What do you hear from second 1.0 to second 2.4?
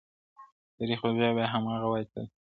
بيا بيا هماغه وايي تل,